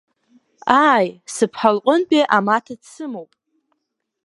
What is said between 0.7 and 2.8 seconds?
Ааи, сыԥҳа лҟынтәи амаҭа